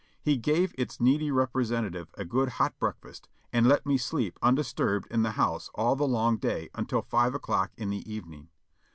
[0.19, 5.21] He gave its needy representative a good hot breakfast, and let me sleep undisturbed in
[5.21, 8.47] the house all the long day until five o'clock in the evening.